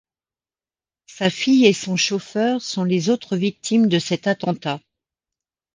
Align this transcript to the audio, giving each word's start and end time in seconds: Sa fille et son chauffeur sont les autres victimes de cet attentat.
Sa 1.05 1.29
fille 1.29 1.67
et 1.67 1.73
son 1.73 1.95
chauffeur 1.95 2.59
sont 2.63 2.83
les 2.83 3.11
autres 3.11 3.37
victimes 3.37 3.85
de 3.87 3.99
cet 3.99 4.25
attentat. 4.25 4.79